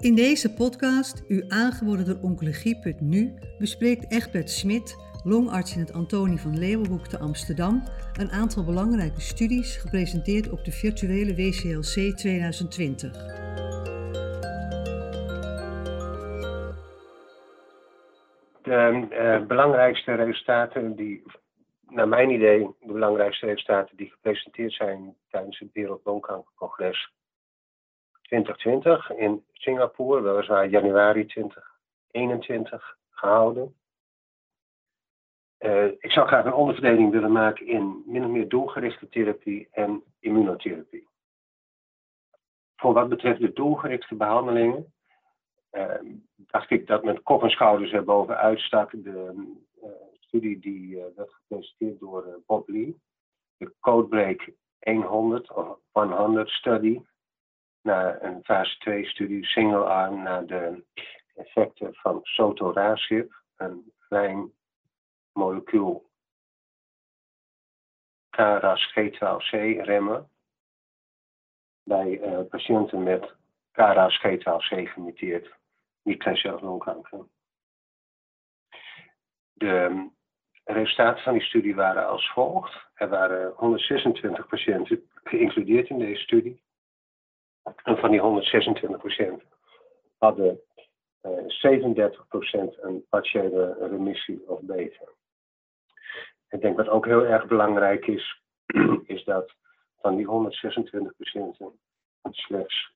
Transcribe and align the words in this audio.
In 0.00 0.14
deze 0.14 0.54
podcast, 0.54 1.24
u 1.28 1.44
aangeboden 1.48 2.04
door 2.04 2.18
Oncologie.nu, 2.22 3.34
bespreekt 3.58 4.12
Egbert 4.12 4.50
Smit, 4.50 4.96
longarts 5.24 5.74
in 5.74 5.80
het 5.80 5.92
Antonie 5.92 6.40
van 6.40 6.58
Leeuwenhoek 6.58 7.06
te 7.06 7.18
Amsterdam, 7.18 7.82
een 8.20 8.30
aantal 8.30 8.64
belangrijke 8.64 9.20
studies 9.20 9.76
gepresenteerd 9.76 10.50
op 10.50 10.64
de 10.64 10.70
virtuele 10.70 11.34
WCLC 11.34 12.16
2020. 12.16 13.12
De 18.62 19.06
uh, 19.10 19.46
belangrijkste 19.46 20.14
resultaten 20.14 20.96
die, 20.96 21.22
naar 21.88 22.08
mijn 22.08 22.30
idee, 22.30 22.70
de 22.80 22.92
belangrijkste 22.92 23.46
resultaten 23.46 23.96
die 23.96 24.10
gepresenteerd 24.10 24.72
zijn 24.72 25.16
tijdens 25.30 25.58
het 25.58 25.72
Wereld 25.72 26.00
Longkankercongres 26.04 27.16
2020 28.28 29.10
in 29.10 29.44
Singapore, 29.52 30.20
weliswaar 30.20 30.68
januari 30.68 31.26
2021 31.26 32.96
gehouden. 33.10 33.74
Uh, 35.58 35.86
ik 35.86 36.10
zou 36.10 36.26
graag 36.26 36.44
een 36.44 36.52
onderverdeling 36.52 37.10
willen 37.10 37.32
maken 37.32 37.66
in 37.66 38.02
min 38.06 38.24
of 38.24 38.30
meer 38.30 38.48
doelgerichte 38.48 39.08
therapie 39.08 39.68
en 39.70 40.02
immunotherapie. 40.20 41.08
Voor 42.76 42.92
wat 42.92 43.08
betreft 43.08 43.40
de 43.40 43.52
doelgerichte 43.52 44.14
behandelingen, 44.14 44.92
uh, 45.72 45.94
dacht 46.36 46.70
ik 46.70 46.86
dat 46.86 47.04
met 47.04 47.22
kop 47.22 47.42
en 47.42 47.50
schouders 47.50 47.92
erboven 47.92 48.36
uitstak 48.36 48.90
de 48.90 49.46
uh, 49.82 49.90
studie 50.12 50.58
die 50.58 50.96
werd 51.16 51.32
gepresenteerd 51.32 52.00
door 52.00 52.42
Bob 52.46 52.68
Lee, 52.68 53.00
de 53.56 53.74
Codebreak 53.80 54.50
100 54.78 55.52
of 55.52 55.78
100 55.92 56.48
study, 56.48 57.00
naar 57.82 58.22
een 58.22 58.44
fase 58.44 58.78
2 58.78 59.06
studie, 59.06 59.44
single 59.44 59.84
arm, 59.84 60.22
naar 60.22 60.46
de 60.46 60.84
effecten 61.34 61.94
van 61.94 62.20
sotorasib, 62.22 63.42
een 63.56 63.92
klein 64.08 64.52
molecuul 65.32 66.10
KRAS 68.30 68.92
G12C 68.98 69.80
remmen 69.80 70.30
bij 71.82 72.20
uh, 72.20 72.40
patiënten 72.48 73.02
met 73.02 73.34
KRAS 73.72 74.20
G12C 74.26 74.82
gemuteerd 74.92 75.56
niet-kleincellig 76.02 76.60
longkanker. 76.60 77.26
De 79.52 80.08
resultaten 80.64 81.22
van 81.22 81.32
die 81.32 81.42
studie 81.42 81.74
waren 81.74 82.08
als 82.08 82.30
volgt. 82.32 82.86
Er 82.94 83.08
waren 83.08 83.52
126 83.56 84.46
patiënten 84.46 85.10
geïncludeerd 85.24 85.88
in 85.88 85.98
deze 85.98 86.22
studie. 86.22 86.62
En 87.82 87.96
van 87.96 88.10
die 88.10 88.20
126% 89.42 89.46
hadden 90.18 90.60
uh, 91.22 91.38
eh, 91.62 92.10
37% 92.76 92.80
een 92.80 93.06
partiële 93.08 93.76
remissie 93.80 94.48
of 94.48 94.60
beter. 94.60 95.08
Ik 96.48 96.60
denk 96.60 96.76
wat 96.76 96.88
ook 96.88 97.06
heel 97.06 97.24
erg 97.24 97.46
belangrijk 97.46 98.06
is, 98.06 98.42
is 99.14 99.24
dat 99.24 99.54
van 100.00 100.16
die 100.16 100.26
126 100.26 101.16
patiënten 101.16 101.78
slechts 102.30 102.92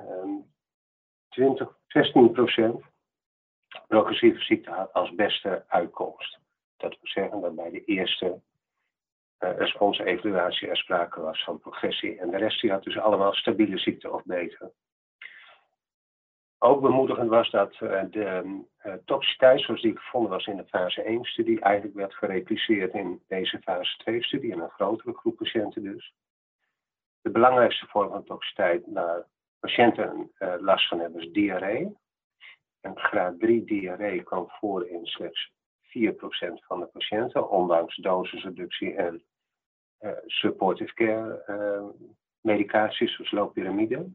um, 0.00 0.52
20, 1.28 1.68
16% 1.88 2.90
progressieve 3.86 4.40
ziekte 4.40 4.70
had 4.70 4.92
als 4.92 5.14
beste 5.14 5.64
uitkomst. 5.68 6.38
Dat 6.76 6.90
wil 6.90 6.98
zeggen 7.12 7.40
dat 7.40 7.54
bij 7.54 7.70
de 7.70 7.84
eerste 7.84 8.40
responsevaluatie 9.48 10.68
er 10.68 10.76
sprake 10.76 11.20
was 11.20 11.44
van 11.44 11.58
progressie. 11.58 12.18
En 12.18 12.30
de 12.30 12.36
rest 12.36 12.60
die 12.60 12.70
had 12.70 12.82
dus 12.82 12.98
allemaal 12.98 13.34
stabiele 13.34 13.78
ziekte 13.78 14.10
of 14.10 14.24
beter. 14.24 14.70
Ook 16.58 16.80
bemoedigend 16.80 17.28
was 17.28 17.50
dat 17.50 17.80
uh, 17.80 18.02
de 18.10 18.62
uh, 18.86 18.94
toxiciteit, 19.04 19.60
zoals 19.60 19.82
die 19.82 19.98
gevonden 19.98 20.30
was 20.30 20.46
in 20.46 20.56
de 20.56 20.66
fase 20.66 21.18
1-studie, 21.20 21.60
eigenlijk 21.60 21.96
werd 21.96 22.14
gerepliceerd 22.14 22.94
in 22.94 23.22
deze 23.28 23.58
fase 23.58 24.00
2-studie, 24.10 24.50
in 24.50 24.60
een 24.60 24.70
grotere 24.70 25.14
groep 25.14 25.36
patiënten 25.36 25.82
dus. 25.82 26.14
De 27.20 27.30
belangrijkste 27.30 27.86
vorm 27.86 28.10
van 28.10 28.24
toxiciteit 28.24 28.82
waar 28.86 29.26
patiënten 29.60 30.30
last 30.58 30.88
van 30.88 31.00
hebben 31.00 31.20
is 31.20 31.32
diarree. 31.32 31.96
En 32.80 32.98
graad 32.98 33.38
3 33.38 33.64
diarree 33.64 34.22
kwam 34.22 34.48
voor 34.48 34.86
in 34.88 35.06
slechts 35.06 35.52
4% 35.82 35.90
van 36.66 36.80
de 36.80 36.86
patiënten, 36.92 37.50
ondanks 37.50 37.96
dosisreductie 37.96 38.94
en 38.94 39.22
supportive 40.26 40.94
care 40.94 41.44
uh, 41.46 41.84
medicaties, 42.40 43.14
zoals 43.14 43.30
loperamide. 43.30 44.08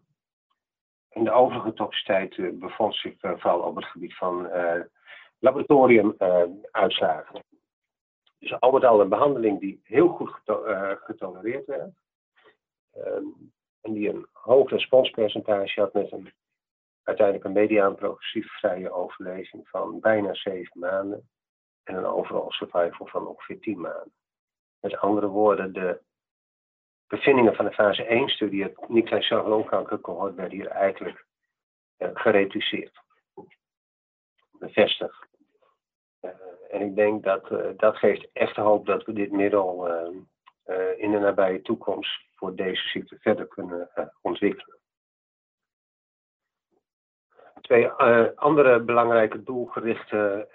En 1.10 1.24
de 1.24 1.32
overige 1.32 1.74
toxiciteit 1.74 2.38
uh, 2.38 2.60
bevond 2.60 2.96
zich 2.96 3.14
vooral 3.20 3.60
op 3.60 3.76
het 3.76 3.86
gebied 3.86 4.18
van 4.18 4.50
laboratoriumuitslagen. 5.40 7.44
dus 8.40 8.60
al 8.60 8.72
met 8.72 8.84
al 8.84 9.02
een 9.02 9.10
behandeling 9.10 9.60
die 9.60 9.82
heel 9.84 10.08
goed 10.08 10.30
geto 10.30 10.64
getolereerd 11.04 11.66
werd. 11.66 11.94
Um, 12.98 13.54
en 13.82 13.94
die 13.94 14.10
een 14.10 14.28
hoog 14.32 14.70
responspercentage 14.70 15.80
had 15.80 15.94
met 15.94 16.12
een 16.12 16.34
uiteindelijk 17.06 17.46
een 17.46 17.54
mediaan 17.54 17.96
progressief 17.96 18.52
vrije 18.52 18.92
overleving 18.92 19.70
van 19.70 20.00
bijna 20.00 20.34
7 20.34 20.80
maanden 20.80 21.30
en 21.84 21.96
een 21.96 22.06
overall 22.06 22.50
survival 22.50 23.08
van 23.08 23.28
ongeveer 23.28 23.60
10 23.60 23.80
maanden. 23.80 24.14
Met 24.86 24.98
andere 24.98 25.28
woorden, 25.28 25.74
de 25.74 26.02
bevindingen 27.08 27.56
van 27.56 27.66
de 27.66 27.72
fase 27.72 28.24
1-studie, 28.26 28.64
het 28.64 28.76
longkankercohort, 29.30 30.36
werden 30.36 30.58
hier 30.58 30.68
eigenlijk 30.68 31.26
uh, 31.98 32.10
gereduceerd. 32.14 33.02
Bevestigd. 34.52 35.28
Uh, 36.22 36.32
en 36.70 36.82
ik 36.82 36.96
denk 36.96 37.24
dat 37.24 37.52
uh, 37.52 37.70
dat 37.78 37.98
geeft 37.98 38.30
echt 38.34 38.56
hoop 38.56 38.86
dat 38.86 39.04
we 39.04 39.14
dit 39.14 39.32
middel 39.32 39.88
in 40.98 41.12
de 41.12 41.20
nabije 41.20 41.62
toekomst 41.62 42.22
voor 42.36 42.56
deze 42.56 42.88
ziekte 42.88 43.18
verder 43.20 43.48
kunnen 43.48 43.90
ontwikkelen. 44.22 44.80
Twee 47.62 47.90
andere 48.36 48.80
belangrijke 48.80 49.44
doelgerichte, 49.44 50.48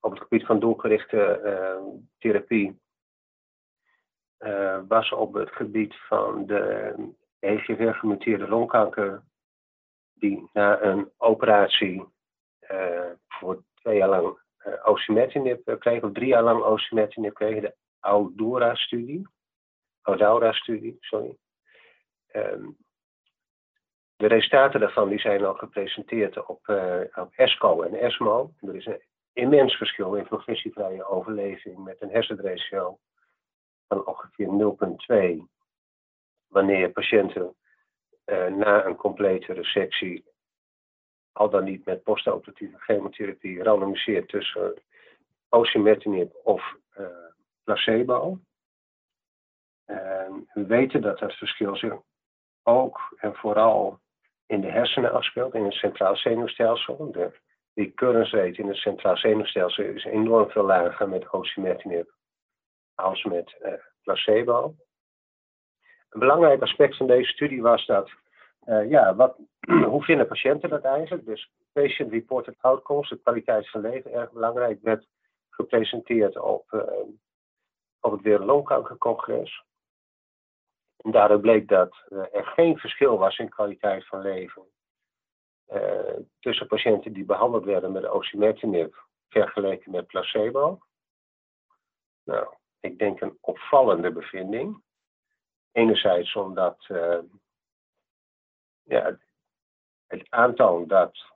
op 0.00 0.10
het 0.10 0.20
gebied 0.22 0.46
van 0.46 0.60
doelgerichte 0.60 1.40
therapie 2.18 2.82
uh, 4.38 4.80
was 4.88 5.12
op 5.12 5.34
het 5.34 5.50
gebied 5.50 5.94
van 5.96 6.46
de 6.46 6.94
HGV-gemuteerde 7.40 8.48
longkanker, 8.48 9.22
die 10.14 10.50
na 10.52 10.82
een 10.82 11.10
operatie 11.16 12.04
uh, 12.70 13.10
voor 13.28 13.62
twee 13.74 13.96
jaar 13.96 14.08
lang 14.08 14.38
uh, 14.66 14.74
osimertinib 14.84 15.78
kreeg, 15.78 16.02
of 16.02 16.12
drie 16.12 16.28
jaar 16.28 16.42
lang 16.42 16.62
osimertinib 16.62 17.34
kreeg, 17.34 17.60
de 17.60 17.74
Audora-studie. 18.00 19.28
Audora-studie, 20.02 20.96
sorry. 21.00 21.36
Um, 22.32 22.76
de 24.16 24.26
resultaten 24.26 24.80
daarvan 24.80 25.08
die 25.08 25.18
zijn 25.18 25.44
al 25.44 25.54
gepresenteerd 25.54 26.46
op, 26.46 26.68
op 27.14 27.32
ESCO 27.34 27.82
en 27.82 27.94
ESMO. 27.94 28.52
Er 28.60 28.74
is 28.74 28.86
een 28.86 29.02
immens 29.32 29.76
verschil 29.76 30.14
in 30.14 30.26
progressievrije 30.26 31.06
overleving 31.06 31.84
met 31.84 32.02
een 32.02 32.10
hersenratio 32.10 32.98
van 33.88 34.06
ongeveer 34.06 34.48
0,2 35.38 35.52
wanneer 36.46 36.90
patiënten 36.90 37.54
uh, 38.26 38.46
na 38.46 38.84
een 38.84 38.96
complete 38.96 39.52
resectie, 39.52 40.24
al 41.32 41.50
dan 41.50 41.64
niet 41.64 41.84
met 41.84 42.02
postoperatieve 42.02 42.78
chemotherapie, 42.78 43.62
randomiseert 43.62 44.28
tussen 44.28 44.82
osimertinib 45.48 46.34
of 46.42 46.76
uh, 46.98 47.06
placebo. 47.64 48.38
We 50.54 50.64
weten 50.66 51.02
dat 51.02 51.18
dat 51.18 51.32
verschil 51.32 51.76
zich 51.76 51.94
ook 52.62 53.16
en 53.16 53.34
vooral 53.34 54.00
in 54.46 54.60
de 54.60 54.70
hersenen 54.70 55.12
afspeelt, 55.12 55.54
in 55.54 55.64
het 55.64 55.72
centraal 55.72 56.16
zenuwstelsel. 56.16 57.12
De 57.12 57.32
recurrence 57.74 58.36
rate 58.36 58.60
in 58.62 58.68
het 58.68 58.76
centraal 58.76 59.16
zenuwstelsel 59.16 59.84
is 59.84 60.04
enorm 60.04 60.50
veel 60.50 60.64
lager 60.64 61.08
met 61.08 61.32
osimertinib 61.32 62.12
als 62.94 63.24
met 63.24 63.56
uh, 63.62 63.72
placebo. 64.02 64.74
Een 66.10 66.20
belangrijk 66.20 66.62
aspect 66.62 66.96
van 66.96 67.06
deze 67.06 67.30
studie 67.30 67.62
was 67.62 67.86
dat, 67.86 68.10
uh, 68.64 68.90
ja, 68.90 69.14
wat, 69.14 69.36
hoe 69.92 70.02
vinden 70.04 70.26
patiënten 70.26 70.68
dat 70.68 70.84
eigenlijk? 70.84 71.26
Dus 71.26 71.50
patient-reported 71.72 72.56
outcomes, 72.60 73.08
de 73.08 73.16
kwaliteit 73.16 73.70
van 73.70 73.80
leven, 73.80 74.12
erg 74.12 74.32
belangrijk, 74.32 74.82
werd 74.82 75.06
gepresenteerd 75.50 76.38
op, 76.38 76.72
uh, 76.72 76.82
op 78.00 78.12
het 78.12 78.20
Wereldlongkankercongres. 78.20 79.64
En 80.96 81.10
daardoor 81.10 81.40
bleek 81.40 81.68
dat 81.68 81.96
er 82.10 82.46
geen 82.46 82.78
verschil 82.78 83.18
was 83.18 83.38
in 83.38 83.48
kwaliteit 83.48 84.06
van 84.06 84.20
leven 84.20 84.62
tussen 86.40 86.66
patiënten 86.66 87.12
die 87.12 87.24
behandeld 87.24 87.64
werden 87.64 87.92
met 87.92 88.08
osimertinib 88.08 89.04
vergeleken 89.28 89.90
met 89.90 90.06
placebo. 90.06 90.78
Nou, 92.24 92.54
ik 92.84 92.98
denk, 92.98 93.20
een 93.20 93.38
opvallende 93.40 94.12
bevinding. 94.12 94.82
Enerzijds 95.72 96.34
omdat 96.34 96.86
uh, 96.88 97.18
ja, 98.82 99.18
het 100.06 100.26
aantoont 100.30 100.88
dat 100.88 101.32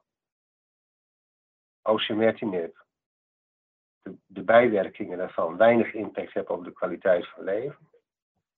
osimertinib, 1.82 2.84
de, 4.02 4.16
de 4.26 4.42
bijwerkingen 4.42 5.18
daarvan, 5.18 5.56
weinig 5.56 5.92
impact 5.92 6.32
hebben 6.32 6.54
op 6.54 6.64
de 6.64 6.72
kwaliteit 6.72 7.28
van 7.28 7.44
leven. 7.44 7.88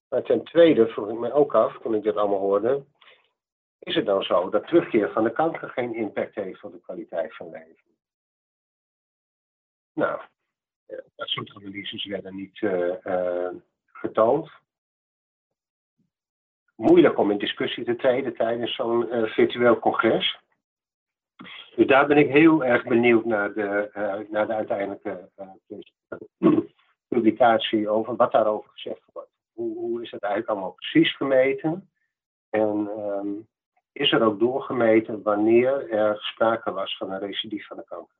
Maar 0.09 0.23
ten 0.23 0.45
tweede 0.45 0.87
vroeg 0.87 1.09
ik 1.09 1.19
me 1.19 1.33
ook 1.33 1.55
af, 1.55 1.79
toen 1.79 1.95
ik 1.95 2.03
dit 2.03 2.17
allemaal 2.17 2.39
hoorde, 2.39 2.85
is 3.79 3.95
het 3.95 4.07
dan 4.07 4.23
zo 4.23 4.51
dat 4.51 4.67
terugkeer 4.67 5.13
van 5.13 5.25
de 5.25 5.33
kanker 5.33 5.69
geen 5.69 5.95
impact 5.95 6.35
heeft 6.35 6.65
op 6.65 6.73
de 6.73 6.81
kwaliteit 6.81 7.37
van 7.37 7.51
leven? 7.51 7.97
Nou, 9.93 10.21
dat 11.17 11.29
soort 11.29 11.55
analyses 11.55 12.05
werden 12.05 12.37
niet 12.37 12.61
uh, 12.61 12.95
uh, 13.05 13.49
getoond. 13.87 14.51
Moeilijk 16.77 17.19
om 17.19 17.31
in 17.31 17.39
discussie 17.39 17.85
te 17.85 17.97
treden 17.97 18.37
tijdens 18.37 18.75
zo'n 18.75 19.07
virtueel 19.27 19.79
congres. 19.79 20.39
Dus 21.77 21.87
daar 21.87 22.07
ben 22.07 22.17
ik 22.17 22.31
heel 22.31 22.65
erg 22.65 22.85
benieuwd 22.85 23.25
naar 23.25 23.53
de, 23.53 24.27
naar 24.31 24.47
de 24.47 24.55
uiteindelijke 24.55 25.29
publicatie 27.09 27.89
over 27.89 28.17
wat 28.17 28.33
daarover 28.33 28.71
gezegd 28.71 29.03
wordt. 29.13 29.31
Hoe, 29.53 29.79
hoe 29.79 30.03
is 30.03 30.11
het 30.11 30.23
eigenlijk 30.23 30.53
allemaal 30.53 30.73
precies 30.73 31.17
gemeten? 31.17 31.91
En 32.51 32.89
um, 32.99 33.49
is 33.93 34.13
er 34.13 34.23
ook 34.23 34.39
doorgemeten 34.39 35.23
wanneer 35.23 35.91
er 35.91 36.17
sprake 36.21 36.73
was 36.73 36.97
van 36.97 37.11
een 37.11 37.19
recidief 37.19 37.67
van 37.67 37.77
de 37.77 37.85
kanker? 37.85 38.15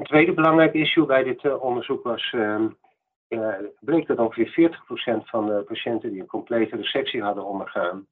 Een 0.00 0.06
tweede 0.06 0.34
belangrijk 0.34 0.74
issue 0.74 1.06
bij 1.06 1.22
dit 1.22 1.44
uh, 1.44 1.62
onderzoek 1.62 2.02
was, 2.02 2.32
uh, 2.32 2.64
uh, 3.28 3.54
bleek 3.80 4.06
dat 4.06 4.18
ongeveer 4.18 4.72
40% 4.72 5.24
van 5.24 5.46
de 5.46 5.62
patiënten 5.62 6.10
die 6.10 6.20
een 6.20 6.26
complete 6.26 6.76
resectie 6.76 7.22
hadden 7.22 7.44
ondergaan, 7.44 8.06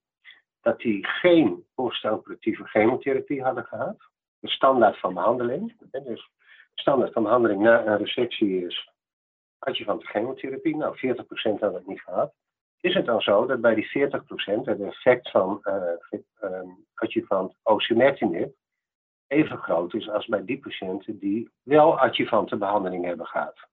dat 0.61 0.79
die 0.79 1.07
geen 1.07 1.65
postoperatieve 1.75 2.65
chemotherapie 2.65 3.43
hadden 3.43 3.65
gehad. 3.65 3.97
De 4.41 4.49
standaard 4.49 4.99
van 4.99 5.15
behandeling. 5.15 5.75
Dus 5.91 6.31
de 6.75 6.81
standaard 6.83 7.13
van 7.13 7.23
behandeling 7.23 7.61
na 7.61 7.87
een 7.87 7.99
resectie 7.99 8.67
is 8.67 8.91
adjuvant 9.59 10.05
chemotherapie. 10.05 10.77
Nou, 10.77 10.97
40% 10.97 10.99
hadden 11.43 11.75
het 11.75 11.87
niet 11.87 12.01
gehad. 12.01 12.33
Is 12.81 12.95
het 12.95 13.07
dan 13.07 13.21
zo 13.21 13.47
dat 13.47 13.61
bij 13.61 13.75
die 13.75 14.09
40% 14.09 14.65
het 14.65 14.81
effect 14.81 15.31
van 15.31 15.61
uh, 15.63 16.61
adjuvant 16.95 17.55
osimertinib 17.63 18.55
even 19.29 19.59
groot 19.59 19.95
is 19.95 20.09
als 20.09 20.27
bij 20.27 20.45
die 20.45 20.59
patiënten 20.59 21.19
die 21.19 21.51
wel 21.63 21.99
adjuvante 21.99 22.57
behandeling 22.57 23.05
hebben 23.05 23.27
gehad. 23.27 23.69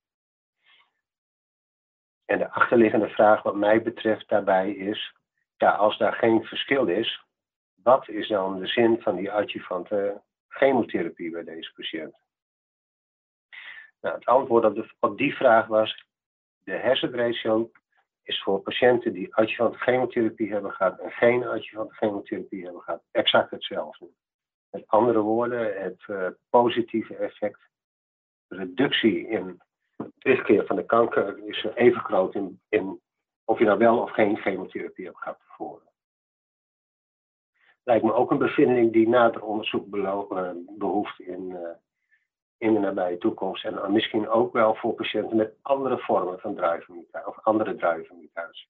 En 2.25 2.37
de 2.37 2.51
achterliggende 2.51 3.09
vraag 3.09 3.43
wat 3.43 3.55
mij 3.55 3.81
betreft 3.81 4.29
daarbij 4.29 4.71
is, 4.71 5.15
ja, 5.57 5.71
als 5.71 5.97
daar 5.97 6.13
geen 6.13 6.43
verschil 6.43 6.87
is, 6.87 7.25
wat 7.83 8.07
is 8.07 8.27
dan 8.27 8.59
de 8.59 8.67
zin 8.67 9.01
van 9.01 9.15
die 9.15 9.31
adjuvante 9.31 10.21
chemotherapie 10.47 11.31
bij 11.31 11.43
deze 11.43 11.73
patiënt? 11.73 12.17
Nou, 14.01 14.15
het 14.15 14.25
antwoord 14.25 14.65
op, 14.65 14.95
op 14.99 15.17
die 15.17 15.35
vraag 15.35 15.67
was, 15.67 16.05
de 16.63 16.71
hersenratio 16.71 17.71
is 18.23 18.43
voor 18.43 18.59
patiënten 18.59 19.13
die 19.13 19.35
adjuvante 19.35 19.77
chemotherapie 19.77 20.51
hebben 20.51 20.71
gehad 20.71 20.99
en 20.99 21.11
geen 21.11 21.47
adjuvante 21.47 21.93
chemotherapie 21.93 22.63
hebben 22.63 22.81
gehad, 22.81 23.03
exact 23.11 23.51
hetzelfde. 23.51 24.09
Met 24.75 24.87
andere 24.87 25.19
woorden, 25.19 25.81
het 25.83 26.03
uh, 26.07 26.27
positieve 26.49 27.15
effect, 27.15 27.59
reductie 28.47 29.27
in 29.27 29.61
terugkeer 30.17 30.65
van 30.65 30.75
de 30.75 30.85
kanker 30.85 31.47
is 31.47 31.63
even 31.75 32.01
groot 32.01 32.35
in, 32.35 32.61
in 32.69 33.01
of 33.45 33.59
je 33.59 33.65
nou 33.65 33.77
wel 33.77 34.01
of 34.01 34.11
geen 34.11 34.37
chemotherapie 34.37 35.05
hebt 35.05 35.17
gehad 35.17 35.39
tevoren. 35.39 35.87
Lijkt 37.83 38.03
me 38.03 38.13
ook 38.13 38.31
een 38.31 38.37
bevinding 38.37 38.93
die 38.93 39.09
nader 39.09 39.41
onderzoek 39.41 39.95
uh, 39.95 40.51
behoeft 40.77 41.19
in, 41.19 41.49
uh, 41.49 41.59
in 42.57 42.73
de 42.73 42.79
nabije 42.79 43.17
toekomst. 43.17 43.65
En 43.65 43.91
misschien 43.91 44.27
ook 44.27 44.53
wel 44.53 44.75
voor 44.75 44.93
patiënten 44.93 45.37
met 45.37 45.57
andere 45.61 45.97
vormen 45.97 46.39
van 46.39 46.55
druivenmutatie 46.55 47.27
of 47.27 47.39
andere 47.39 47.75
druivenmutaties. 47.75 48.69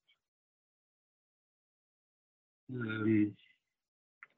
Um, 2.72 3.36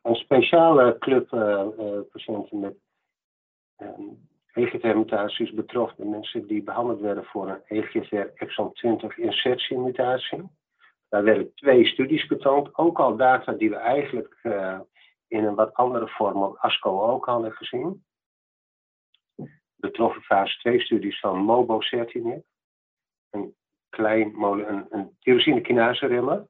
een 0.07 0.15
speciale 0.15 0.97
club 0.97 1.33
uh, 1.33 1.65
uh, 1.79 1.99
patiënten 2.11 2.59
met 2.59 2.75
um, 3.77 4.27
EGFR-mutaties 4.53 5.51
betrof 5.51 5.93
de 5.93 6.05
mensen 6.05 6.47
die 6.47 6.63
behandeld 6.63 6.99
werden 6.99 7.25
voor 7.25 7.49
een 7.49 7.61
EGFR 7.65 8.29
exon 8.35 8.73
20 8.73 9.17
insertiemutatie. 9.17 10.49
Daar 11.09 11.23
werden 11.23 11.53
twee 11.53 11.85
studies 11.85 12.23
getoond, 12.23 12.77
ook 12.77 12.99
al 12.99 13.15
data 13.15 13.51
die 13.51 13.69
we 13.69 13.75
eigenlijk 13.75 14.39
uh, 14.43 14.79
in 15.27 15.43
een 15.43 15.55
wat 15.55 15.73
andere 15.73 16.07
vorm 16.07 16.43
op 16.43 16.57
ASCO 16.57 17.01
ook 17.01 17.25
hadden 17.25 17.51
gezien. 17.51 18.05
Betroffen 19.75 20.21
fase 20.21 20.59
2 20.59 20.79
studies 20.79 21.19
van 21.19 21.37
mobocertinib, 21.37 22.43
een 23.29 23.55
klein 23.89 24.43
een, 24.43 24.85
een 24.89 25.15
tyrosine 25.19 25.61
kinase 25.61 26.05
remmer 26.05 26.47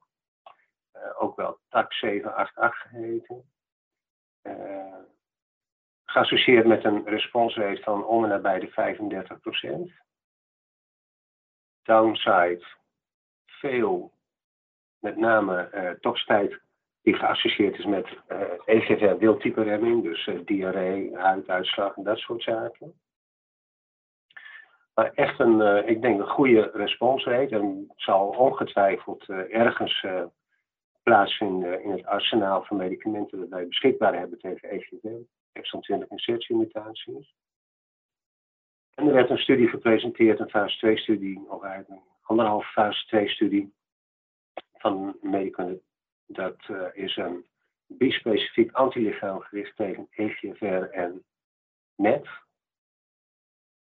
ook 1.18 1.36
wel 1.36 1.60
TAC 1.70 1.94
788 1.94 2.90
geheten. 2.90 3.44
Uh, 4.44 4.96
geassocieerd 6.06 6.66
met 6.66 6.84
een 6.84 7.06
responsrate 7.06 7.82
van 7.82 8.06
om 8.06 8.24
en 8.24 8.30
nabij 8.30 8.60
de 8.60 8.70
35%. 9.92 10.06
Downside, 11.84 12.66
veel, 13.46 14.12
met 15.00 15.18
name 15.18 15.70
uh, 16.04 16.52
die 17.02 17.16
geassocieerd 17.16 17.78
is 17.78 17.86
met 17.86 18.08
uh, 18.28 18.42
EGFR 18.66 19.18
wildtype 19.18 19.64
remming, 19.64 20.04
dus 20.04 20.30
diarree, 20.46 21.18
huiduitslag 21.18 21.96
en 21.96 22.04
dat 22.04 22.18
soort 22.18 22.44
zaken. 22.44 22.94
Maar 24.94 25.12
echt 25.14 25.40
een, 25.40 25.88
ik 25.88 26.02
denk 26.02 26.20
een 26.20 26.28
goede 26.28 26.72
responsrate 26.74 27.56
en 27.56 27.92
zal 27.96 28.28
ongetwijfeld 28.28 29.30
ergens 29.30 30.06
plaatsvinden 31.08 31.84
in 31.84 31.92
het 31.92 32.06
arsenaal 32.06 32.64
van 32.64 32.78
medicamenten 32.78 33.40
dat 33.40 33.50
wij 33.50 33.68
beschikbaar 33.68 34.18
hebben 34.18 34.40
tegen 34.40 34.70
EGD, 34.70 35.08
exon 35.52 35.82
20 35.82 36.10
insertiemutaties. 36.10 37.34
En 38.94 39.08
er 39.08 39.14
werd 39.14 39.30
een 39.30 39.38
studie 39.38 39.68
gepresenteerd, 39.68 40.40
een 40.40 40.50
fase 40.50 40.78
2 40.78 40.98
studie, 40.98 41.50
of 41.50 41.64
eigenlijk 41.64 42.02
een 42.02 42.08
anderhalf 42.22 42.72
fase 42.72 43.06
2 43.06 43.30
studie 43.30 43.74
van 44.74 45.18
medicamenten. 45.22 45.86
Dat 46.26 46.68
uh, 46.68 46.88
is 46.94 47.16
een 47.16 47.46
bispecifiek 47.86 48.72
antilichaam 48.72 49.40
gericht 49.40 49.76
tegen 49.76 50.08
EGFR 50.10 50.84
en 50.92 51.24
MET. 51.96 52.28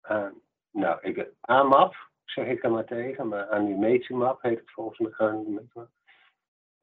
Uh, 0.09 0.27
nou, 0.71 1.01
ik, 1.01 1.29
AMAP 1.41 1.95
zeg 2.25 2.47
ik 2.47 2.63
er 2.63 2.71
maar 2.71 2.85
tegen, 2.85 3.27
maar 3.27 3.49
Animetumab 3.49 4.41
heet 4.41 4.59
het 4.59 4.71
volgens 4.71 4.99
mij. 4.99 5.87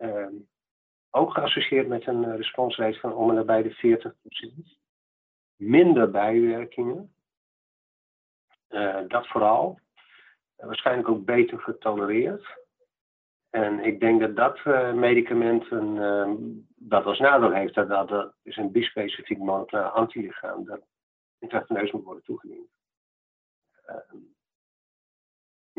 Ehm, 0.01 0.35
ook 1.11 1.33
geassocieerd 1.33 1.89
met 1.89 2.07
een 2.07 2.23
uh, 2.23 2.37
responsrate 2.37 2.99
van 2.99 3.15
om 3.15 3.29
en 3.29 3.35
nabij 3.35 3.63
de 3.63 4.13
40%. 4.75 4.79
Minder 5.57 6.11
bijwerkingen. 6.11 7.15
Uh, 8.69 9.01
dat 9.09 9.27
vooral. 9.27 9.79
Uh, 10.59 10.67
waarschijnlijk 10.67 11.09
ook 11.09 11.25
beter 11.25 11.59
getolereerd. 11.59 12.59
En 13.51 13.81
ik 13.81 14.01
denk 14.01 14.21
dat 14.21 14.37
dat 14.37 14.65
medicament 14.95 15.71
een, 15.71 15.99
ehm, 15.99 16.37
dat 16.77 17.05
als 17.05 17.19
nadeel 17.19 17.53
heeft, 17.53 17.75
dat 17.75 17.89
dat, 17.89 18.35
is 18.43 18.57
een 18.57 18.73
bispecifiek 18.73 19.39
moleculair 19.39 19.89
antilichaam 19.89 20.65
dat 20.65 20.81
intraveneus 21.39 21.91
moet 21.91 22.05
worden 22.05 22.25
toegediend. 22.25 22.69
Ehm, 23.85 24.17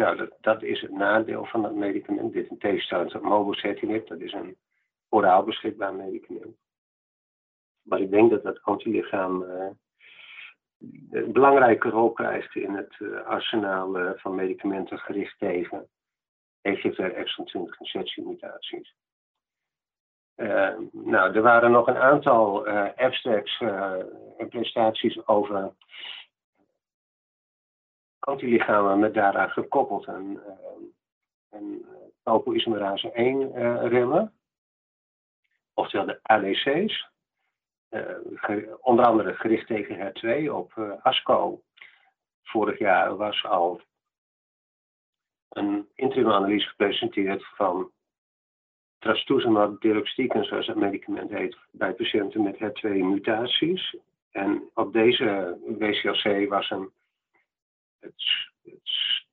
nou, 0.01 0.17
dat, 0.17 0.31
dat, 0.41 0.63
is 0.63 0.81
het 0.81 0.91
nadeel 0.91 1.46
van 1.46 1.62
dat 1.62 1.75
medicament. 1.75 2.34
Dit 2.34 2.50
in 2.50 2.58
tegenstelling 2.58 3.12
tot 3.12 3.22
mobocertinib, 3.22 4.08
dat 4.08 4.20
is 4.20 4.34
een 4.34 4.58
oraal 5.10 5.43
beschikbaar 5.43 5.93
medicament. 5.93 6.55
Maar 7.81 8.00
ik 8.00 8.12
denk 8.12 8.29
dat 8.29 8.43
dat 8.43 8.62
antilichaam 8.62 9.43
uh, 9.43 9.70
een 11.10 11.31
belangrijke 11.31 11.89
rol 11.89 12.12
krijgt 12.12 12.55
in 12.55 12.74
het 12.74 12.96
uh, 13.00 13.22
arsenaal 13.22 14.00
uh, 14.00 14.12
van 14.15 14.36
medicamenten 14.36 15.00
gericht 15.00 15.39
tegen 15.39 15.88
EGFR 16.62 17.01
exon 17.01 17.46
20 17.46 17.79
insertiemutaties. 17.79 18.96
nou, 20.91 21.34
er 21.34 21.41
waren 21.41 21.72
nog 21.72 21.88
een 21.88 21.98
aantal 21.98 22.67
abstracts 22.96 23.62
en 24.38 24.48
prestaties 24.50 25.27
over 25.27 25.74
antilichamen 28.22 29.00
met 29.00 29.13
daaraan 29.13 29.50
gekoppeld 29.50 30.08
een, 30.08 30.40
een 31.50 31.86
topoisomerase 32.24 33.12
1 33.12 33.51
remmen, 33.88 34.34
oftewel 35.74 36.06
de 36.06 36.20
ADC's. 36.22 37.10
Onder 38.82 39.06
andere 39.06 39.34
gericht 39.34 39.68
tegen 39.68 39.98
HER2 39.98 40.51
op 40.51 41.00
ASCO. 41.01 41.62
Vorig 42.44 42.80
jaar 42.80 43.16
was 43.16 43.44
al 43.44 43.82
een 45.50 45.90
interimanalyse 45.96 46.68
gepresenteerd 46.68 47.46
van 47.56 47.92
trastuzumab 49.00 49.82
deruxtecan, 49.82 50.44
zoals 50.44 50.68
het 50.68 50.75
medicament 50.75 51.30
heet, 51.30 51.58
bij 51.72 51.94
patiënten 51.94 52.44
met 52.44 52.56
HER2-mutaties. 52.56 53.96
En 54.32 54.70
op 54.74 54.94
deze 54.94 55.58
WCLC 55.78 56.50
was 56.50 56.70
een, 56.70 56.92
het, 58.01 58.24
het 58.62 58.79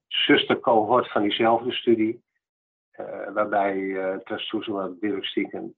zustercohort 0.06 1.10
van 1.10 1.22
diezelfde 1.22 1.72
studie, 1.72 2.22
uh, 3.00 3.32
waarbij 3.32 3.76
uh, 3.76 4.16
trastuzumab 4.16 5.00
deruxtecan 5.00 5.74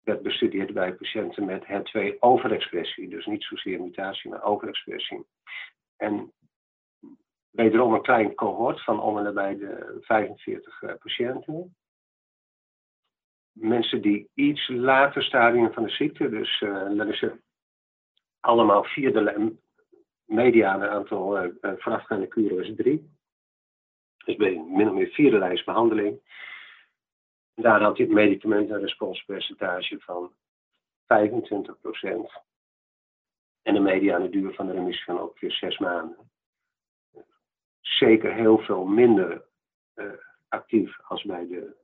werd 0.00 0.22
bestudeerd 0.22 0.74
bij 0.74 0.94
patiënten 0.94 1.44
met 1.44 1.64
HER2-overexpressie. 1.64 3.08
Dus 3.08 3.26
niet 3.26 3.44
zozeer 3.44 3.80
mutatie, 3.80 4.30
maar 4.30 4.42
overexpressie. 4.42 5.26
En 5.96 6.32
wederom 7.50 7.94
een 7.94 8.02
klein 8.02 8.34
cohort 8.34 8.84
van 8.84 9.00
om 9.00 9.18
en 9.18 9.34
de 9.34 9.98
45 10.00 10.82
uh, 10.82 10.94
patiënten 10.98 11.74
mensen 13.54 14.02
die 14.02 14.28
iets 14.34 14.68
later 14.68 15.22
stadium 15.22 15.72
van 15.72 15.82
de 15.82 15.90
ziekte, 15.90 16.28
dus 16.28 16.60
uh, 16.60 16.96
dat 16.96 17.08
is 17.08 17.24
allemaal 18.40 18.84
vierde 18.84 19.22
mediane 20.34 20.88
aantal 20.88 21.44
uh, 21.44 21.50
voorafgaande 21.60 22.26
kuren 22.26 22.56
was 22.56 22.72
drie. 22.76 23.12
Dus 24.24 24.36
ben 24.36 24.76
min 24.76 24.88
of 24.88 24.94
meer 24.94 25.08
vierde 25.08 25.38
lijst 25.38 25.64
behandeling. 25.64 26.20
Daar 27.54 27.82
had 27.82 27.96
hij 27.96 28.06
het 28.06 28.14
medicament 28.14 28.70
een 28.70 28.80
responspercentage 28.80 30.00
van 30.00 30.32
25%. 30.32 30.36
En 33.62 33.74
de 33.74 33.80
mediane 33.80 34.28
duur 34.28 34.54
van 34.54 34.66
de 34.66 34.72
remissie 34.72 35.04
van 35.04 35.20
ongeveer 35.20 35.52
zes 35.52 35.78
maanden. 35.78 36.30
Zeker 37.80 38.34
heel 38.34 38.58
veel 38.58 38.84
minder 38.84 39.44
uh, 39.94 40.12
actief 40.48 41.00
als 41.02 41.22
bij 41.22 41.46
de 41.46 41.76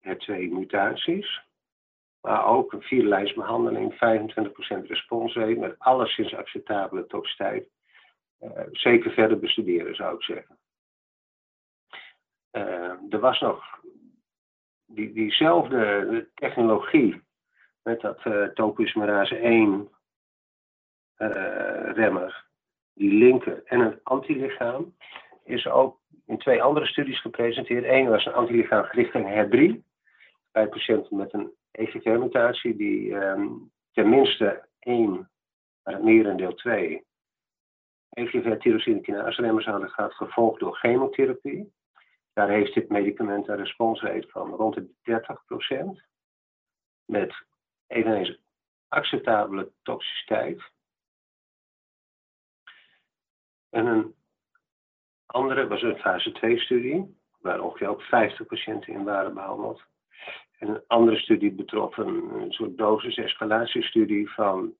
HER2-mutaties. 0.00 1.48
Maar 2.20 2.46
ook 2.46 2.72
een 2.72 2.82
vierlijstbehandeling, 2.82 3.92
25% 3.92 3.96
responsrate 4.86 5.54
met 5.54 5.78
alleszins 5.78 6.34
acceptabele 6.34 7.06
toxiteit. 7.06 7.68
Uh, 8.40 8.50
zeker 8.70 9.10
verder 9.10 9.38
bestuderen 9.38 9.94
zou 9.94 10.14
ik 10.14 10.22
zeggen. 10.22 10.58
Uh, 12.52 13.12
er 13.12 13.20
was 13.20 13.40
nog 13.40 13.80
die, 14.86 15.12
diezelfde 15.12 16.28
technologie 16.34 17.22
met 17.82 18.00
dat 18.00 18.24
uh, 18.24 18.46
topoisomerase 18.46 19.36
1 19.36 19.88
remmer, 21.94 22.46
die 22.94 23.12
linker 23.12 23.62
en 23.64 23.80
een 23.80 24.00
antilichaam, 24.02 24.96
is 25.44 25.66
ook 25.66 26.00
in 26.26 26.38
twee 26.38 26.62
andere 26.62 26.86
studies 26.86 27.20
gepresenteerd. 27.20 27.84
Eén 27.84 28.08
was 28.08 28.26
een 28.26 28.32
antilichaam 28.32 28.84
gericht 28.84 29.12
tegen 29.12 29.48
HER3 29.48 29.82
bij 30.52 30.68
patiënten 30.68 31.16
met 31.16 31.32
een 31.32 31.52
EGFR-mutatie 31.70 32.76
die 32.76 33.14
um, 33.14 33.70
tenminste 33.92 34.66
één, 34.78 35.30
maar 35.82 35.94
het 35.94 36.02
merendeel 36.02 36.54
twee, 36.54 37.04
EGFR-tyrosine 38.10 39.30
remmers 39.30 39.66
hadden 39.66 39.90
gehad, 39.90 40.14
gevolgd 40.14 40.60
door 40.60 40.76
chemotherapie. 40.76 41.72
Daar 42.32 42.48
heeft 42.48 42.74
dit 42.74 42.88
medicament 42.88 43.48
een 43.48 43.56
responsrate 43.56 44.28
van 44.28 44.50
rond 44.50 44.74
de 44.74 44.88
30%, 45.98 46.08
met 47.04 47.34
eveneens 47.86 48.38
acceptabele 48.88 49.72
toxiciteit. 49.82 50.62
En 53.70 53.86
een 53.86 54.14
andere 55.26 55.66
was 55.68 55.82
een 55.82 55.98
fase 55.98 56.30
2-studie, 56.30 57.18
waar 57.38 57.60
ongeveer 57.60 57.88
ook 57.88 58.02
50 58.02 58.46
patiënten 58.46 58.92
in 58.92 59.04
waren 59.04 59.34
behandeld. 59.34 59.82
En 60.58 60.68
een 60.68 60.82
andere 60.86 61.16
studie 61.16 61.52
betrof 61.52 61.96
een, 61.96 62.30
een 62.40 62.52
soort 62.52 62.78
dosis-escalatiestudie 62.78 64.30
van 64.30 64.74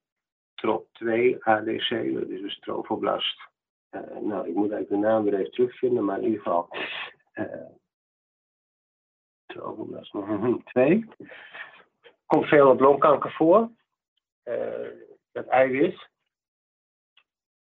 TROP2 0.60 1.38
ADC, 1.40 2.14
dat 2.14 2.28
is 2.28 2.40
dus 2.40 2.58
trofoblast. 2.58 3.48
Uh, 3.90 4.00
nou, 4.20 4.48
ik 4.48 4.54
moet 4.54 4.70
eigenlijk 4.72 4.88
de 4.88 5.08
naam 5.08 5.24
weer 5.24 5.34
even 5.34 5.50
terugvinden, 5.52 6.04
maar 6.04 6.18
in 6.18 6.24
ieder 6.24 6.38
geval 6.42 6.68
uh, 7.34 7.66
trofoblast 9.46 10.14
2. 10.64 11.08
Komt 12.26 12.46
veel 12.46 12.70
op 12.70 12.80
longkanker 12.80 13.32
voor. 13.32 13.70
Uh, 14.44 14.88
dat 15.32 15.46
eiwit 15.46 16.08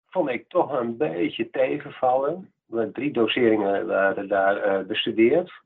vond 0.06 0.30
ik 0.30 0.50
toch 0.50 0.72
een 0.72 0.98
beetje 0.98 1.50
tegenvallen. 1.50 2.54
Drie 2.92 3.12
doseringen 3.12 3.88
waren 3.88 4.28
daar 4.28 4.86
bestudeerd. 4.86 5.62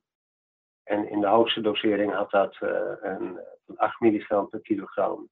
En 0.84 1.10
in 1.10 1.20
de 1.20 1.28
hoogste 1.28 1.62
dosering 1.62 2.14
had 2.14 2.32
dat 2.32 2.58
een, 3.02 3.40
8 3.76 4.00
milligram 4.00 4.50
per 4.50 4.62
kilogram 4.62 5.30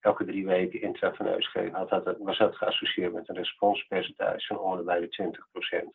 elke 0.00 0.24
drie 0.24 0.46
weken 0.46 0.80
intraveneus 0.80 1.50
geven. 1.50 1.74
Had 1.74 1.88
dat, 1.88 2.16
was 2.18 2.38
dat 2.38 2.56
geassocieerd 2.56 3.12
met 3.12 3.28
een 3.28 3.34
responspercentage 3.34 4.46
van 4.46 4.58
ongeveer 4.58 5.10
de 5.10 5.86
20%. 5.86 5.88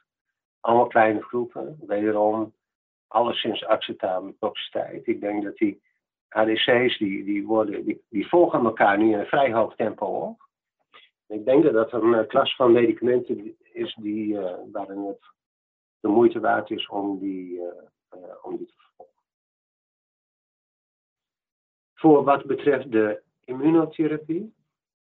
Allemaal 0.59 0.87
kleine 0.87 1.21
groepen, 1.21 1.79
wederom 1.87 2.53
alleszins 3.07 3.65
acceptabele 3.65 4.35
toxiciteit. 4.39 5.07
Ik 5.07 5.21
denk 5.21 5.43
dat 5.43 5.57
die 5.57 5.81
ADC's 6.29 6.97
die, 6.97 7.23
die, 7.23 7.45
worden, 7.45 7.85
die, 7.85 8.03
die 8.09 8.27
volgen 8.27 8.65
elkaar 8.65 8.97
nu 8.97 9.11
in 9.11 9.19
een 9.19 9.25
vrij 9.25 9.53
hoog 9.53 9.75
tempo 9.75 10.05
op. 10.05 10.43
Ik 11.27 11.45
denk 11.45 11.63
dat 11.63 11.73
dat 11.73 11.93
een 11.93 12.13
uh, 12.13 12.27
klas 12.27 12.55
van 12.55 12.71
medicamenten 12.71 13.57
is 13.73 13.95
die, 14.01 14.33
uh, 14.33 14.53
waarin 14.71 15.05
het 15.05 15.33
de 15.99 16.07
moeite 16.07 16.39
waard 16.39 16.69
is 16.69 16.87
om 16.87 17.19
die, 17.19 17.59
uh, 17.59 17.67
om 18.41 18.57
die 18.57 18.67
te 18.67 18.73
vervolgen. 18.77 19.23
Voor 21.93 22.23
wat 22.23 22.45
betreft 22.45 22.91
de 22.91 23.21
immunotherapie. 23.45 24.53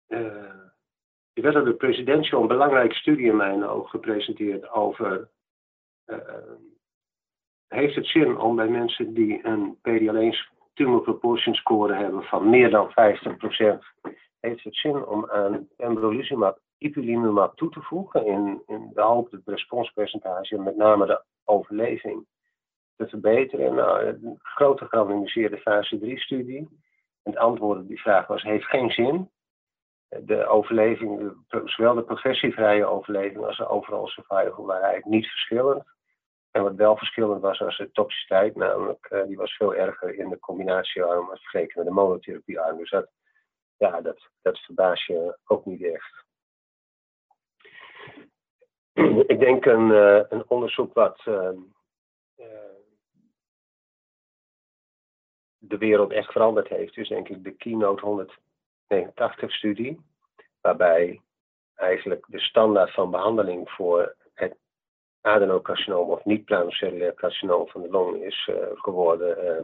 er 0.07 1.41
werd 1.41 1.53
door 1.53 1.65
de 1.65 1.75
presidential 1.75 2.41
een 2.41 2.47
belangrijke 2.47 2.95
studie 2.95 3.25
in 3.25 3.35
mijn 3.35 3.63
ogen 3.63 3.89
gepresenteerd 3.89 4.69
over 4.69 5.29
heeft 7.67 7.95
het 7.95 8.07
zin 8.07 8.37
om 8.37 8.55
bij 8.55 8.67
mensen 8.67 9.13
die 9.13 9.45
een 9.45 9.77
PD-L1 9.77 10.53
tumor 10.73 11.01
proportion 11.01 11.55
score 11.55 11.93
hebben 11.93 12.23
van 12.23 12.49
meer 12.49 12.69
dan 12.69 12.89
50%, 12.89 12.93
heeft 14.39 14.63
het 14.63 14.75
zin 14.75 15.05
om 15.05 15.29
aan 15.29 15.67
pembrolizumab 15.75 16.59
ipilimumab 16.77 17.55
toe 17.55 17.69
te 17.69 17.81
voegen 17.81 18.25
in, 18.25 18.61
in 18.67 18.91
de 18.93 19.01
hoop 19.01 19.31
het 19.31 19.41
responspercentage, 19.45 20.57
met 20.57 20.75
name 20.75 21.05
de 21.05 21.23
overleving, 21.43 22.25
te 22.95 23.07
verbeteren. 23.07 23.75
Nou, 23.75 24.05
een 24.05 24.39
grote 24.41 24.85
gerandomiseerde 24.85 25.57
fase 25.57 25.99
3-studie. 25.99 26.67
Het 27.25 27.37
antwoord 27.37 27.79
op 27.79 27.87
die 27.87 28.01
vraag 28.01 28.27
was, 28.27 28.41
heeft 28.41 28.65
geen 28.65 28.89
zin. 28.89 29.31
De 30.07 30.47
overleving, 30.47 31.33
zowel 31.65 31.93
de 31.93 32.03
progressievrije 32.03 32.85
overleving 32.85 33.45
als 33.45 33.57
de 33.57 33.67
overall 33.67 34.07
survival 34.07 34.65
waren 34.65 34.83
eigenlijk 34.83 35.15
niet 35.15 35.27
verschillend. 35.27 35.83
En 36.51 36.63
wat 36.63 36.75
wel 36.75 36.97
verschillend 36.97 37.41
was, 37.41 37.59
was 37.59 37.77
de 37.77 37.91
toxiciteit, 37.91 38.55
namelijk 38.55 39.07
uh, 39.11 39.23
die 39.23 39.37
was 39.37 39.55
veel 39.55 39.75
erger 39.75 40.15
in 40.15 40.29
de 40.29 40.39
combinatiearm 40.39 41.29
als 41.29 41.39
vergeleken 41.39 41.77
met 41.77 41.87
de 41.87 41.93
monotherapiearm. 41.93 42.77
Dus 42.77 42.89
dat, 42.89 43.09
ja, 43.77 44.01
dat, 44.01 44.29
dat 44.41 44.59
verbaast 44.59 45.05
je 45.05 45.37
ook 45.45 45.65
niet 45.65 45.83
echt. 45.83 46.23
Ik 49.27 49.39
denk 49.39 49.65
een, 49.65 49.89
uh, 49.89 50.23
een 50.29 50.49
onderzoek 50.49 50.93
wat 50.93 51.25
uh, 51.25 51.49
de 55.67 55.77
wereld 55.77 56.11
echt 56.11 56.31
veranderd 56.31 56.67
heeft, 56.67 56.97
is 56.97 57.07
denk 57.07 57.29
ik 57.29 57.43
de 57.43 57.51
Keynote 57.51 58.27
189-studie, 58.93 59.99
waarbij 60.61 61.21
eigenlijk 61.75 62.25
de 62.27 62.39
standaard 62.39 62.93
van 62.93 63.11
behandeling 63.11 63.69
voor 63.69 64.15
het 64.33 64.57
adenocarcinoom 65.21 66.09
of 66.09 66.25
niet-planocellulair 66.25 67.13
carcinoom 67.13 67.67
van 67.67 67.81
de 67.81 67.89
long 67.89 68.23
is 68.23 68.49
uh, 68.51 68.55
geworden 68.73 69.45
uh, 69.45 69.63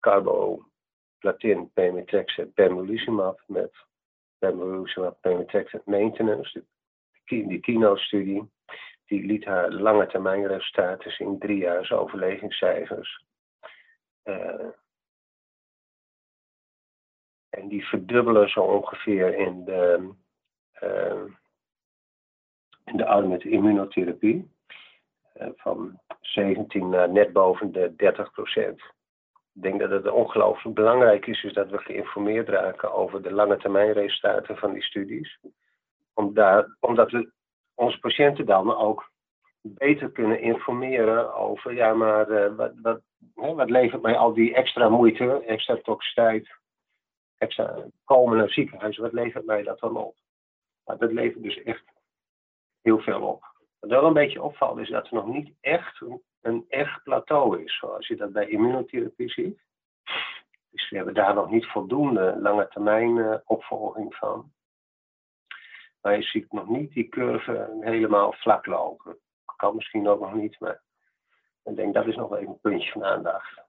carboplatin 0.00 1.70
pemetrexed 1.72 2.54
pembrolizumab 2.54 3.42
met 3.46 3.72
pembrolizumab 4.38 5.20
pemetrexed 5.20 5.86
maintenance, 5.86 6.64
die 7.24 7.60
Keynote-studie. 7.60 8.50
Die 9.06 9.26
liet 9.26 9.44
haar 9.44 9.70
lange 9.70 10.06
termijn 10.06 10.46
resultaten 10.46 11.10
zien, 11.10 11.38
drie 11.38 11.58
jaar 11.58 11.92
overlevingscijfers. 11.92 13.24
Uh, 14.24 14.68
en 17.50 17.68
die 17.68 17.86
verdubbelen 17.86 18.48
zo 18.48 18.60
ongeveer 18.60 19.34
in 19.34 19.64
de, 19.64 20.10
uh, 20.82 21.24
in 22.84 22.96
de 22.96 23.06
arm 23.06 23.28
met 23.28 23.44
immunotherapie. 23.44 24.50
Uh, 25.40 25.48
van 25.56 26.00
17 26.20 26.88
naar 26.88 27.08
net 27.08 27.32
boven 27.32 27.72
de 27.72 27.94
30 27.96 28.30
procent. 28.30 28.80
Ik 29.54 29.62
denk 29.62 29.80
dat 29.80 29.90
het 29.90 30.10
ongelooflijk 30.10 30.76
belangrijk 30.76 31.26
is, 31.26 31.52
dat 31.52 31.70
we 31.70 31.78
geïnformeerd 31.78 32.48
raken 32.48 32.92
over 32.92 33.22
de 33.22 33.32
lange 33.32 33.56
termijn 33.56 33.92
resultaten 33.92 34.56
van 34.56 34.72
die 34.72 34.82
studies. 34.82 35.38
Omdat 36.14 37.10
we 37.10 37.32
onze 37.74 37.98
patiënten 37.98 38.46
dan 38.46 38.76
ook 38.76 39.11
beter 39.62 40.10
kunnen 40.10 40.40
informeren 40.40 41.34
over, 41.34 41.74
ja, 41.74 41.94
maar 41.94 42.30
uh, 42.30 42.54
wat, 42.54 42.72
wat, 42.82 43.02
hè, 43.34 43.54
wat 43.54 43.70
levert 43.70 44.02
mij 44.02 44.16
al 44.16 44.32
die 44.32 44.54
extra 44.54 44.88
moeite, 44.88 45.44
extra 45.44 45.76
toxiteit, 45.82 46.56
extra 47.38 47.76
komen 48.04 48.36
naar 48.36 48.44
het 48.44 48.54
ziekenhuis, 48.54 48.96
wat 48.96 49.12
levert 49.12 49.44
mij 49.44 49.62
dat 49.62 49.78
dan 49.80 49.96
op? 49.96 50.16
Nou, 50.84 50.98
dat 50.98 51.12
levert 51.12 51.42
dus 51.42 51.62
echt 51.62 51.84
heel 52.80 52.98
veel 52.98 53.20
op. 53.20 53.44
Wat 53.80 53.90
wel 53.90 54.04
een 54.04 54.12
beetje 54.12 54.42
opvalt 54.42 54.78
is 54.78 54.88
dat 54.88 55.06
er 55.06 55.14
nog 55.14 55.26
niet 55.26 55.52
echt 55.60 56.02
een, 56.40 56.64
echt 56.68 57.02
plateau 57.02 57.62
is, 57.62 57.78
zoals 57.78 58.06
je 58.06 58.16
dat 58.16 58.32
bij 58.32 58.48
immunotherapie 58.48 59.30
ziet. 59.30 59.60
Dus 60.70 60.90
we 60.90 60.96
hebben 60.96 61.14
daar 61.14 61.34
nog 61.34 61.50
niet 61.50 61.66
voldoende 61.66 62.36
lange 62.40 62.68
termijn 62.68 63.16
uh, 63.16 63.34
opvolging 63.44 64.14
van. 64.14 64.52
Maar 66.00 66.16
je 66.16 66.22
ziet 66.22 66.52
nog 66.52 66.68
niet 66.68 66.92
die 66.92 67.08
curve 67.08 67.78
helemaal 67.80 68.32
vlak 68.32 68.66
lopen. 68.66 69.18
Kan 69.62 69.74
misschien 69.74 70.08
ook 70.08 70.20
nog 70.20 70.34
niet, 70.34 70.60
maar 70.60 70.82
ik 71.64 71.76
denk 71.76 71.94
dat 71.94 72.06
is 72.06 72.16
nog 72.16 72.36
even 72.36 72.48
een 72.48 72.60
puntje 72.60 72.90
van 72.90 73.04
aandacht. 73.04 73.62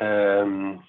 Um, 0.00 0.82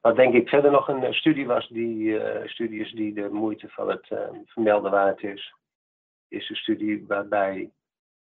wat 0.00 0.16
denk 0.16 0.34
ik 0.34 0.48
verder 0.48 0.70
nog 0.70 0.88
een 0.88 1.14
studie 1.14 1.46
was, 1.46 1.68
die 1.68 1.98
uh, 1.98 2.48
studie 2.48 2.80
is 2.80 2.92
die 2.92 3.14
de 3.14 3.28
moeite 3.28 3.68
van 3.68 3.88
het 3.88 4.10
uh, 4.10 4.28
vermelden 4.44 4.90
waard 4.90 5.22
is, 5.22 5.54
is 6.28 6.48
een 6.48 6.56
studie 6.56 7.06
waarbij 7.06 7.72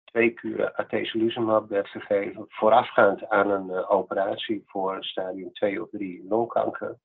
twee 0.04 0.34
kuren 0.34 0.76
atezolizumab 0.76 1.70
werd 1.70 1.88
gegeven 1.88 2.46
voorafgaand 2.48 3.30
aan 3.30 3.50
een 3.50 3.70
uh, 3.70 3.92
operatie 3.92 4.64
voor 4.66 5.04
stadium 5.04 5.54
2 5.54 5.82
of 5.82 5.90
3 5.90 6.26
longkanker. 6.28 7.00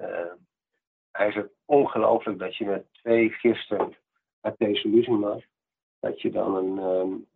Uh, 0.00 0.32
eigenlijk 1.10 1.52
ongelooflijk 1.64 2.38
dat 2.38 2.56
je 2.56 2.64
met 2.64 2.86
twee 2.92 3.30
gisten 3.30 3.96
atezolizumab, 4.42 5.44
dat 6.00 6.20
je 6.20 6.30
dan 6.30 6.56
een, 6.56 6.78
um, 6.78 7.26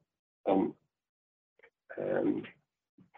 een 0.42 0.74
um, 1.98 2.44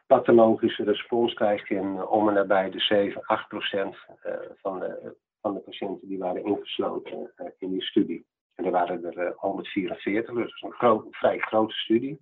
pathologische 0.06 0.84
respons 0.84 1.34
krijgt 1.34 1.70
in 1.70 2.06
om 2.06 2.28
en 2.28 2.34
nabij 2.34 2.70
de 2.70 2.80
7, 2.80 3.22
8 3.24 3.48
procent 3.48 3.96
uh, 4.26 4.34
van, 4.56 4.78
de, 4.78 5.16
van 5.40 5.54
de 5.54 5.60
patiënten 5.60 6.08
die 6.08 6.18
waren 6.18 6.44
ingesloten 6.44 7.32
uh, 7.36 7.46
in 7.58 7.70
die 7.70 7.82
studie. 7.82 8.26
En 8.54 8.64
er 8.64 8.70
waren 8.70 9.04
er 9.04 9.26
uh, 9.26 9.36
144, 9.36 10.34
dus 10.34 10.62
een 10.62 11.04
vrij 11.10 11.38
grote 11.38 11.74
studie. 11.74 12.18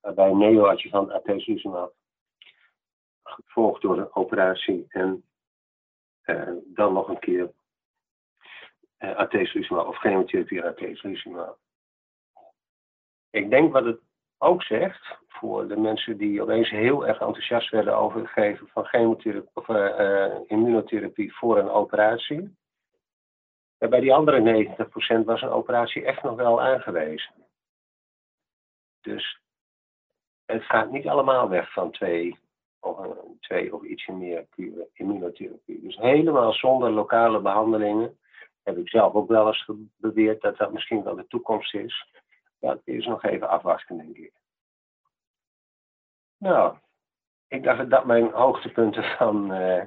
Waarbij 0.00 0.32
neoadjuvant 0.32 1.10
atezolizumab 1.10 1.94
gevolgd 3.22 3.82
door 3.82 3.98
een 3.98 4.14
operatie 4.14 4.84
en 4.88 5.24
dan 6.64 6.92
nog 6.92 7.08
een 7.08 7.18
keer 7.18 7.52
uh, 9.00 9.16
atezolizumab 9.16 9.86
of 9.86 9.98
chemotherapie 9.98 10.64
atezolizumab. 10.64 11.58
Ik 13.30 13.50
denk 13.50 13.72
wat 13.72 13.84
het 13.84 14.00
ook 14.38 14.62
zegt, 14.62 15.18
voor 15.28 15.68
de 15.68 15.76
mensen 15.76 16.16
die 16.16 16.42
opeens 16.42 16.70
heel 16.70 17.06
erg 17.06 17.20
enthousiast 17.20 17.70
werden 17.70 17.96
over 17.96 18.20
het 18.20 18.30
geven 18.30 18.68
van 18.68 18.84
chemotherapie 18.84 19.50
of 19.54 19.68
uh, 19.68 20.38
immunotherapie 20.46 21.34
voor 21.34 21.58
een 21.58 21.70
operatie. 21.70 22.56
En 23.78 23.90
bij 23.90 24.00
die 24.00 24.14
andere 24.14 24.66
90% 25.20 25.24
was 25.24 25.42
een 25.42 25.48
operatie 25.48 26.04
echt 26.04 26.22
nog 26.22 26.36
wel 26.36 26.60
aangewezen. 26.60 27.32
Dus 29.00 29.40
het 30.46 30.62
gaat 30.62 30.90
niet 30.90 31.08
allemaal 31.08 31.48
weg 31.48 31.72
van 31.72 31.90
twee 31.90 32.38
of 32.80 33.06
twee 33.40 33.74
of 33.74 33.82
ietsje 33.82 34.12
meer 34.12 34.46
immunotherapie. 34.92 35.80
Dus 35.80 35.96
helemaal 35.96 36.52
zonder 36.52 36.90
lokale 36.90 37.40
behandelingen. 37.40 38.18
Heb 38.62 38.76
ik 38.76 38.88
zelf 38.88 39.14
ook 39.14 39.28
wel 39.28 39.46
eens 39.46 39.70
beweerd 39.96 40.40
dat 40.40 40.56
dat 40.56 40.72
misschien 40.72 41.02
wel 41.02 41.14
de 41.14 41.26
toekomst 41.26 41.74
is. 41.74 42.06
Dat 42.58 42.80
is 42.84 43.06
nog 43.06 43.24
even 43.24 43.48
afwachten, 43.48 43.96
denk 43.96 44.16
ik. 44.16 44.32
Nou, 46.36 46.76
ik 47.48 47.62
dacht 47.62 47.78
dat 47.78 47.90
dat 47.90 48.04
mijn 48.04 48.30
hoogtepunten 48.30 49.04
van, 49.04 49.54
uh, 49.54 49.82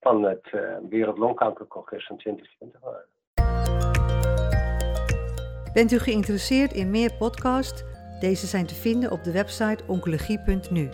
van 0.00 0.22
het 0.22 0.52
uh, 0.52 0.76
Wereldlongkankercongres 0.88 2.06
van 2.06 2.16
2020 2.16 2.80
waren. 2.80 3.14
Bent 5.72 5.92
u 5.92 5.98
geïnteresseerd 5.98 6.72
in 6.72 6.90
meer 6.90 7.14
podcasts? 7.18 7.84
Deze 8.20 8.46
zijn 8.46 8.66
te 8.66 8.74
vinden 8.74 9.10
op 9.10 9.24
de 9.24 9.32
website 9.32 9.84
oncologie.nu. 9.86 10.88